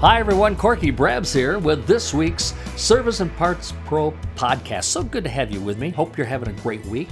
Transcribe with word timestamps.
Hi, 0.00 0.20
everyone. 0.20 0.54
Corky 0.54 0.92
Brabs 0.92 1.32
here 1.32 1.58
with 1.58 1.88
this 1.88 2.14
week's 2.14 2.54
Service 2.76 3.18
and 3.18 3.36
Parts 3.36 3.74
Pro 3.84 4.12
podcast. 4.36 4.84
So 4.84 5.02
good 5.02 5.24
to 5.24 5.30
have 5.30 5.50
you 5.50 5.60
with 5.60 5.76
me. 5.76 5.90
Hope 5.90 6.16
you're 6.16 6.24
having 6.24 6.50
a 6.50 6.60
great 6.60 6.86
week. 6.86 7.08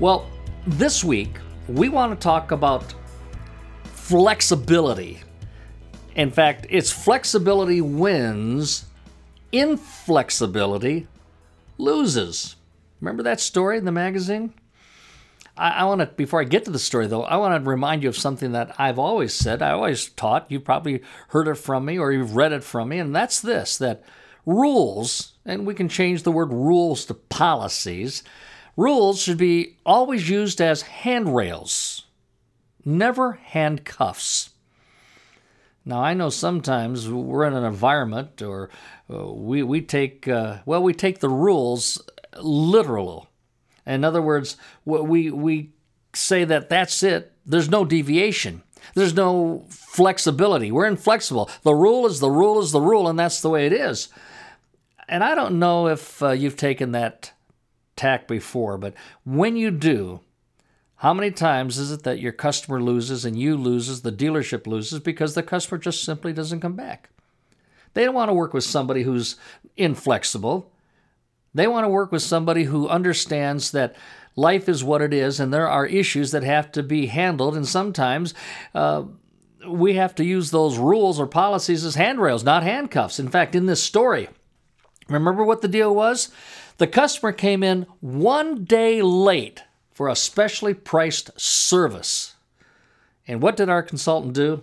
Well, 0.00 0.28
this 0.66 1.02
week, 1.02 1.38
we 1.66 1.88
want 1.88 2.12
to 2.12 2.22
talk 2.22 2.50
about 2.50 2.92
flexibility. 3.84 5.22
In 6.14 6.30
fact, 6.30 6.66
it's 6.68 6.92
flexibility 6.92 7.80
wins, 7.80 8.84
inflexibility 9.50 11.06
loses. 11.78 12.56
Remember 13.00 13.22
that 13.22 13.40
story 13.40 13.78
in 13.78 13.86
the 13.86 13.92
magazine? 13.92 14.52
I, 15.56 15.70
I 15.70 15.84
want 15.84 16.00
to, 16.00 16.06
before 16.06 16.40
I 16.40 16.44
get 16.44 16.64
to 16.64 16.70
the 16.70 16.78
story 16.78 17.06
though, 17.06 17.22
I 17.22 17.36
want 17.36 17.62
to 17.62 17.70
remind 17.70 18.02
you 18.02 18.08
of 18.08 18.16
something 18.16 18.52
that 18.52 18.74
I've 18.78 18.98
always 18.98 19.32
said, 19.34 19.62
I 19.62 19.70
always 19.70 20.08
taught. 20.10 20.50
You've 20.50 20.64
probably 20.64 21.02
heard 21.28 21.48
it 21.48 21.54
from 21.56 21.84
me 21.84 21.98
or 21.98 22.12
you've 22.12 22.36
read 22.36 22.52
it 22.52 22.64
from 22.64 22.88
me, 22.88 22.98
and 22.98 23.14
that's 23.14 23.40
this 23.40 23.78
that 23.78 24.02
rules, 24.46 25.34
and 25.44 25.66
we 25.66 25.74
can 25.74 25.88
change 25.88 26.22
the 26.22 26.32
word 26.32 26.52
rules 26.52 27.04
to 27.06 27.14
policies, 27.14 28.22
rules 28.76 29.22
should 29.22 29.38
be 29.38 29.76
always 29.86 30.28
used 30.28 30.60
as 30.60 30.82
handrails, 30.82 32.06
never 32.84 33.32
handcuffs. 33.32 34.50
Now, 35.86 36.02
I 36.02 36.14
know 36.14 36.30
sometimes 36.30 37.08
we're 37.10 37.44
in 37.44 37.52
an 37.52 37.64
environment 37.64 38.40
or 38.40 38.70
uh, 39.12 39.26
we, 39.26 39.62
we 39.62 39.82
take, 39.82 40.26
uh, 40.26 40.58
well, 40.64 40.82
we 40.82 40.94
take 40.94 41.20
the 41.20 41.28
rules 41.28 42.02
literal. 42.38 43.28
In 43.86 44.04
other 44.04 44.22
words, 44.22 44.56
we, 44.84 45.30
we 45.30 45.70
say 46.14 46.44
that 46.44 46.68
that's 46.68 47.02
it, 47.02 47.32
there's 47.44 47.68
no 47.68 47.84
deviation. 47.84 48.62
There's 48.94 49.14
no 49.14 49.64
flexibility. 49.70 50.70
We're 50.70 50.86
inflexible. 50.86 51.50
The 51.62 51.74
rule 51.74 52.06
is 52.06 52.20
the 52.20 52.30
rule 52.30 52.60
is 52.60 52.70
the 52.70 52.80
rule, 52.80 53.08
and 53.08 53.18
that's 53.18 53.40
the 53.40 53.48
way 53.48 53.66
it 53.66 53.72
is. 53.72 54.08
And 55.08 55.24
I 55.24 55.34
don't 55.34 55.58
know 55.58 55.88
if 55.88 56.22
uh, 56.22 56.30
you've 56.30 56.56
taken 56.56 56.92
that 56.92 57.32
tack 57.96 58.28
before, 58.28 58.78
but 58.78 58.94
when 59.24 59.56
you 59.56 59.70
do, 59.70 60.20
how 60.96 61.12
many 61.12 61.30
times 61.30 61.78
is 61.78 61.92
it 61.92 62.02
that 62.04 62.20
your 62.20 62.32
customer 62.32 62.80
loses 62.80 63.24
and 63.24 63.38
you 63.38 63.56
loses, 63.56 64.02
the 64.02 64.12
dealership 64.12 64.66
loses 64.66 65.00
because 65.00 65.34
the 65.34 65.42
customer 65.42 65.78
just 65.78 66.02
simply 66.04 66.32
doesn't 66.32 66.60
come 66.60 66.76
back? 66.76 67.10
They 67.92 68.04
don't 68.04 68.14
want 68.14 68.28
to 68.28 68.34
work 68.34 68.54
with 68.54 68.64
somebody 68.64 69.02
who's 69.02 69.36
inflexible. 69.76 70.72
They 71.54 71.66
want 71.66 71.84
to 71.84 71.88
work 71.88 72.10
with 72.10 72.22
somebody 72.22 72.64
who 72.64 72.88
understands 72.88 73.70
that 73.70 73.94
life 74.36 74.68
is 74.68 74.82
what 74.82 75.02
it 75.02 75.14
is 75.14 75.38
and 75.38 75.54
there 75.54 75.68
are 75.68 75.86
issues 75.86 76.32
that 76.32 76.42
have 76.42 76.72
to 76.72 76.82
be 76.82 77.06
handled, 77.06 77.56
and 77.56 77.66
sometimes 77.66 78.34
uh, 78.74 79.04
we 79.68 79.94
have 79.94 80.14
to 80.16 80.24
use 80.24 80.50
those 80.50 80.78
rules 80.78 81.20
or 81.20 81.26
policies 81.26 81.84
as 81.84 81.94
handrails, 81.94 82.44
not 82.44 82.62
handcuffs. 82.62 83.18
In 83.18 83.28
fact, 83.28 83.54
in 83.54 83.66
this 83.66 83.82
story, 83.82 84.28
remember 85.08 85.44
what 85.44 85.62
the 85.62 85.68
deal 85.68 85.94
was? 85.94 86.30
The 86.78 86.86
customer 86.86 87.32
came 87.32 87.62
in 87.62 87.86
one 88.00 88.64
day 88.64 89.00
late 89.00 89.62
for 89.92 90.08
a 90.08 90.16
specially 90.16 90.74
priced 90.74 91.38
service. 91.40 92.34
And 93.28 93.40
what 93.40 93.56
did 93.56 93.68
our 93.68 93.82
consultant 93.82 94.34
do? 94.34 94.62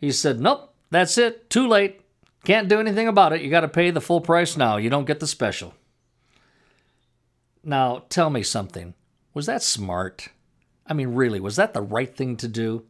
He 0.00 0.12
said, 0.12 0.40
Nope, 0.40 0.72
that's 0.90 1.18
it, 1.18 1.50
too 1.50 1.66
late. 1.66 2.00
Can't 2.46 2.68
do 2.68 2.78
anything 2.78 3.08
about 3.08 3.32
it. 3.32 3.40
You 3.42 3.50
got 3.50 3.62
to 3.62 3.68
pay 3.68 3.90
the 3.90 4.00
full 4.00 4.20
price 4.20 4.56
now. 4.56 4.76
You 4.76 4.88
don't 4.88 5.04
get 5.04 5.18
the 5.18 5.26
special. 5.26 5.74
Now, 7.64 8.04
tell 8.08 8.30
me 8.30 8.44
something. 8.44 8.94
Was 9.34 9.46
that 9.46 9.64
smart? 9.64 10.28
I 10.86 10.94
mean, 10.94 11.16
really, 11.16 11.40
was 11.40 11.56
that 11.56 11.74
the 11.74 11.82
right 11.82 12.14
thing 12.14 12.36
to 12.36 12.46
do? 12.46 12.84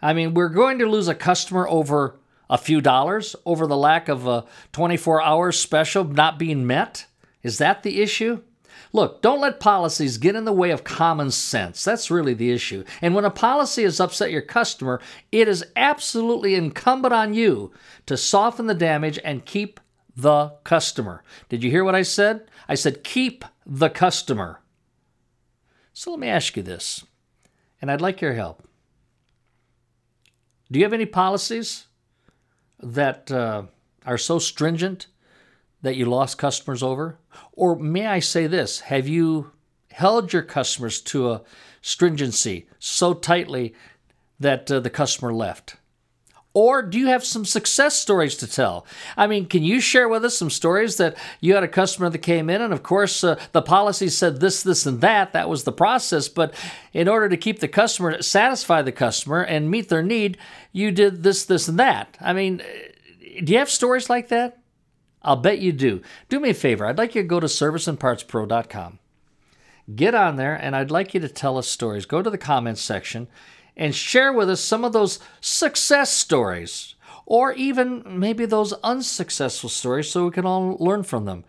I 0.00 0.14
mean, 0.14 0.32
we're 0.32 0.48
going 0.48 0.78
to 0.78 0.86
lose 0.86 1.06
a 1.06 1.14
customer 1.14 1.68
over 1.68 2.18
a 2.48 2.56
few 2.56 2.80
dollars, 2.80 3.36
over 3.44 3.66
the 3.66 3.76
lack 3.76 4.08
of 4.08 4.26
a 4.26 4.46
24 4.72 5.20
hour 5.20 5.52
special 5.52 6.04
not 6.04 6.38
being 6.38 6.66
met? 6.66 7.04
Is 7.42 7.58
that 7.58 7.82
the 7.82 8.00
issue? 8.00 8.40
Look, 8.92 9.22
don't 9.22 9.40
let 9.40 9.58
policies 9.58 10.18
get 10.18 10.36
in 10.36 10.44
the 10.44 10.52
way 10.52 10.70
of 10.70 10.84
common 10.84 11.30
sense. 11.30 11.82
That's 11.82 12.10
really 12.10 12.34
the 12.34 12.50
issue. 12.50 12.84
And 13.00 13.14
when 13.14 13.24
a 13.24 13.30
policy 13.30 13.84
has 13.84 14.00
upset 14.00 14.30
your 14.30 14.42
customer, 14.42 15.00
it 15.30 15.48
is 15.48 15.64
absolutely 15.76 16.54
incumbent 16.54 17.14
on 17.14 17.32
you 17.32 17.72
to 18.06 18.18
soften 18.18 18.66
the 18.66 18.74
damage 18.74 19.18
and 19.24 19.46
keep 19.46 19.80
the 20.14 20.52
customer. 20.64 21.22
Did 21.48 21.64
you 21.64 21.70
hear 21.70 21.84
what 21.84 21.94
I 21.94 22.02
said? 22.02 22.50
I 22.68 22.74
said 22.74 23.02
keep 23.02 23.46
the 23.64 23.88
customer. 23.88 24.60
So 25.94 26.10
let 26.10 26.20
me 26.20 26.28
ask 26.28 26.56
you 26.56 26.62
this, 26.62 27.04
and 27.80 27.90
I'd 27.90 28.00
like 28.00 28.20
your 28.20 28.34
help. 28.34 28.66
Do 30.70 30.78
you 30.78 30.84
have 30.84 30.94
any 30.94 31.06
policies 31.06 31.86
that 32.80 33.30
uh, 33.30 33.64
are 34.04 34.18
so 34.18 34.38
stringent 34.38 35.06
that 35.82 35.96
you 35.96 36.06
lost 36.06 36.38
customers 36.38 36.82
over? 36.82 37.18
Or 37.52 37.76
may 37.76 38.06
I 38.06 38.20
say 38.20 38.46
this 38.46 38.80
have 38.80 39.08
you 39.08 39.52
held 39.92 40.32
your 40.32 40.42
customers 40.42 41.00
to 41.02 41.30
a 41.30 41.42
stringency 41.82 42.66
so 42.78 43.12
tightly 43.12 43.74
that 44.40 44.70
uh, 44.70 44.80
the 44.80 44.90
customer 44.90 45.32
left? 45.32 45.76
Or 46.54 46.82
do 46.82 46.98
you 46.98 47.06
have 47.06 47.24
some 47.24 47.46
success 47.46 47.98
stories 47.98 48.36
to 48.36 48.46
tell? 48.46 48.86
I 49.16 49.26
mean, 49.26 49.46
can 49.46 49.62
you 49.62 49.80
share 49.80 50.08
with 50.08 50.24
us 50.24 50.36
some 50.36 50.50
stories 50.50 50.98
that 50.98 51.16
you 51.40 51.54
had 51.54 51.62
a 51.62 51.68
customer 51.68 52.10
that 52.10 52.18
came 52.18 52.50
in, 52.50 52.60
and 52.60 52.74
of 52.74 52.82
course, 52.82 53.24
uh, 53.24 53.40
the 53.52 53.62
policy 53.62 54.10
said 54.10 54.40
this, 54.40 54.62
this, 54.62 54.84
and 54.84 55.00
that. 55.00 55.32
That 55.32 55.48
was 55.48 55.64
the 55.64 55.72
process. 55.72 56.28
But 56.28 56.52
in 56.92 57.08
order 57.08 57.30
to 57.30 57.38
keep 57.38 57.60
the 57.60 57.68
customer, 57.68 58.20
satisfy 58.20 58.82
the 58.82 58.92
customer, 58.92 59.42
and 59.42 59.70
meet 59.70 59.88
their 59.88 60.02
need, 60.02 60.36
you 60.72 60.90
did 60.90 61.22
this, 61.22 61.46
this, 61.46 61.68
and 61.68 61.78
that. 61.78 62.18
I 62.20 62.34
mean, 62.34 62.62
do 63.42 63.52
you 63.52 63.58
have 63.58 63.70
stories 63.70 64.10
like 64.10 64.28
that? 64.28 64.58
I'll 65.24 65.36
bet 65.36 65.58
you 65.58 65.72
do. 65.72 66.02
Do 66.28 66.40
me 66.40 66.50
a 66.50 66.54
favor. 66.54 66.86
I'd 66.86 66.98
like 66.98 67.14
you 67.14 67.22
to 67.22 67.28
go 67.28 67.40
to 67.40 67.46
serviceandpartspro.com. 67.46 68.98
Get 69.94 70.14
on 70.14 70.36
there, 70.36 70.54
and 70.54 70.76
I'd 70.76 70.90
like 70.90 71.14
you 71.14 71.20
to 71.20 71.28
tell 71.28 71.58
us 71.58 71.68
stories. 71.68 72.06
Go 72.06 72.22
to 72.22 72.30
the 72.30 72.38
comments 72.38 72.80
section 72.80 73.28
and 73.76 73.94
share 73.94 74.32
with 74.32 74.50
us 74.50 74.60
some 74.60 74.84
of 74.84 74.92
those 74.92 75.18
success 75.40 76.12
stories, 76.12 76.94
or 77.26 77.52
even 77.52 78.02
maybe 78.06 78.44
those 78.46 78.72
unsuccessful 78.84 79.68
stories 79.68 80.10
so 80.10 80.24
we 80.26 80.30
can 80.30 80.46
all 80.46 80.76
learn 80.78 81.02
from 81.02 81.24
them. 81.24 81.44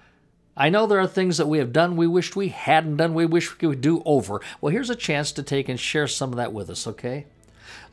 I 0.55 0.69
know 0.69 0.85
there 0.85 0.99
are 0.99 1.07
things 1.07 1.37
that 1.37 1.47
we 1.47 1.57
have 1.57 1.73
done 1.73 1.95
we 1.95 2.05
wished 2.05 2.35
we 2.35 2.49
hadn't 2.49 2.97
done, 2.97 3.13
we 3.13 3.25
wish 3.25 3.51
we 3.51 3.57
could 3.57 3.81
do 3.81 4.03
over. 4.05 4.39
Well, 4.61 4.71
here's 4.71 4.89
a 4.89 4.95
chance 4.95 5.31
to 5.33 5.43
take 5.43 5.67
and 5.67 5.79
share 5.79 6.07
some 6.07 6.29
of 6.29 6.37
that 6.37 6.53
with 6.53 6.69
us, 6.69 6.85
okay? 6.87 7.25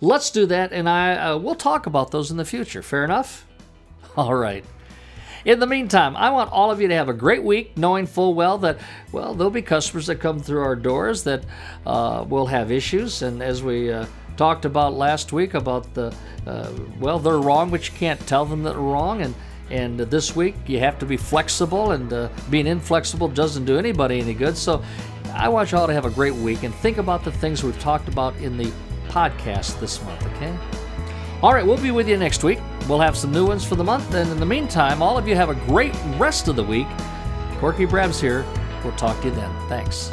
Let's 0.00 0.30
do 0.30 0.46
that, 0.46 0.72
and 0.72 0.88
I 0.88 1.16
uh, 1.16 1.38
we'll 1.38 1.54
talk 1.54 1.86
about 1.86 2.10
those 2.10 2.30
in 2.30 2.36
the 2.36 2.44
future. 2.44 2.82
Fair 2.82 3.04
enough? 3.04 3.46
All 4.16 4.34
right. 4.34 4.64
In 5.44 5.58
the 5.58 5.66
meantime, 5.66 6.16
I 6.16 6.30
want 6.30 6.50
all 6.52 6.70
of 6.70 6.80
you 6.80 6.88
to 6.88 6.94
have 6.94 7.08
a 7.08 7.14
great 7.14 7.42
week, 7.42 7.76
knowing 7.76 8.06
full 8.06 8.34
well 8.34 8.58
that, 8.58 8.78
well, 9.10 9.34
there'll 9.34 9.50
be 9.50 9.62
customers 9.62 10.06
that 10.08 10.16
come 10.16 10.38
through 10.38 10.62
our 10.62 10.76
doors 10.76 11.24
that 11.24 11.44
uh, 11.86 12.24
will 12.28 12.46
have 12.46 12.70
issues. 12.70 13.22
And 13.22 13.42
as 13.42 13.62
we 13.62 13.90
uh, 13.90 14.06
talked 14.36 14.64
about 14.64 14.94
last 14.94 15.32
week 15.32 15.54
about 15.54 15.94
the, 15.94 16.14
uh, 16.46 16.70
well, 16.98 17.18
they're 17.18 17.38
wrong, 17.38 17.70
but 17.70 17.88
you 17.88 17.96
can't 17.96 18.20
tell 18.26 18.44
them 18.44 18.62
that 18.64 18.72
they're 18.72 18.80
wrong. 18.80 19.22
And 19.22 19.34
and 19.70 20.00
this 20.00 20.34
week 20.34 20.56
you 20.66 20.80
have 20.80 20.98
to 20.98 21.06
be 21.06 21.16
flexible, 21.16 21.92
and 21.92 22.12
uh, 22.12 22.28
being 22.50 22.66
inflexible 22.66 23.28
doesn't 23.28 23.66
do 23.66 23.78
anybody 23.78 24.18
any 24.18 24.34
good. 24.34 24.56
So 24.56 24.82
I 25.32 25.48
want 25.48 25.70
you 25.70 25.78
all 25.78 25.86
to 25.86 25.92
have 25.92 26.06
a 26.06 26.10
great 26.10 26.34
week 26.34 26.64
and 26.64 26.74
think 26.74 26.98
about 26.98 27.22
the 27.22 27.30
things 27.30 27.62
we've 27.62 27.78
talked 27.78 28.08
about 28.08 28.36
in 28.38 28.56
the 28.56 28.72
podcast 29.08 29.78
this 29.78 30.02
month, 30.02 30.26
okay? 30.34 30.79
All 31.42 31.54
right, 31.54 31.66
we'll 31.66 31.80
be 31.80 31.90
with 31.90 32.06
you 32.06 32.18
next 32.18 32.44
week. 32.44 32.58
We'll 32.86 33.00
have 33.00 33.16
some 33.16 33.32
new 33.32 33.46
ones 33.46 33.64
for 33.64 33.74
the 33.74 33.84
month. 33.84 34.12
And 34.12 34.30
in 34.30 34.38
the 34.38 34.44
meantime, 34.44 35.00
all 35.00 35.16
of 35.16 35.26
you 35.26 35.34
have 35.36 35.48
a 35.48 35.54
great 35.54 35.94
rest 36.18 36.48
of 36.48 36.56
the 36.56 36.64
week. 36.64 36.86
Corky 37.58 37.86
Brabs 37.86 38.20
here. 38.20 38.44
We'll 38.84 38.96
talk 38.96 39.18
to 39.22 39.28
you 39.28 39.34
then. 39.34 39.50
Thanks. 39.68 40.10